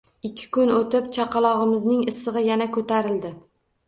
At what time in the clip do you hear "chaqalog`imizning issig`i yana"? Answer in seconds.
1.17-2.67